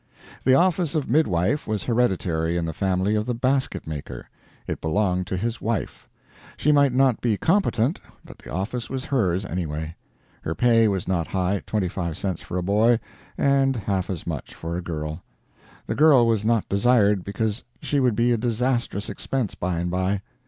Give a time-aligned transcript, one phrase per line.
[0.45, 4.25] The office of midwife was hereditary in the family of the basket maker.
[4.65, 6.09] It belonged to his wife.
[6.57, 9.95] She might not be competent, but the office was hers, anyway.
[10.41, 12.99] Her pay was not high 25 cents for a boy,
[13.37, 15.21] and half as much for a girl.
[15.85, 20.23] The girl was not desired, because she would be a disastrous expense by and by.